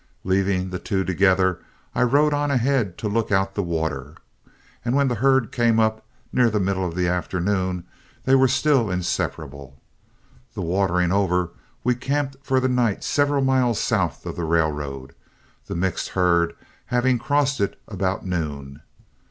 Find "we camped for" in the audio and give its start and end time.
11.83-12.59